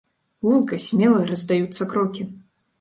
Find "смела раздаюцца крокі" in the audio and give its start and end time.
0.87-2.29